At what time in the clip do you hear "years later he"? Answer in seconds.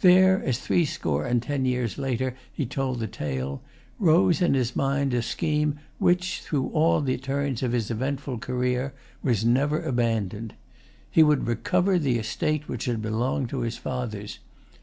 1.66-2.64